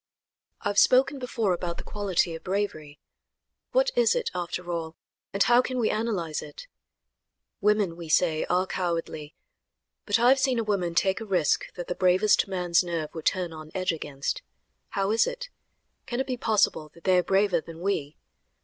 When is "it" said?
4.15-4.31, 6.41-6.65, 15.27-15.49, 16.19-16.25